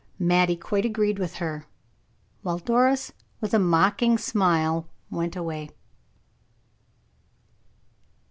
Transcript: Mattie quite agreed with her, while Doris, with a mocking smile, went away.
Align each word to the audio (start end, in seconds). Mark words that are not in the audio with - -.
Mattie 0.17 0.55
quite 0.57 0.83
agreed 0.83 1.19
with 1.19 1.35
her, 1.35 1.67
while 2.41 2.57
Doris, 2.57 3.13
with 3.39 3.53
a 3.53 3.59
mocking 3.59 4.17
smile, 4.17 4.87
went 5.11 5.35
away. 5.35 5.69